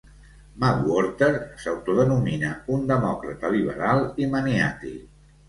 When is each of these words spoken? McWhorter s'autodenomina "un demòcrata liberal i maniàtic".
McWhorter 0.61 1.29
s'autodenomina 1.63 2.49
"un 2.77 2.89
demòcrata 2.93 3.53
liberal 3.59 4.03
i 4.25 4.29
maniàtic". 4.35 4.99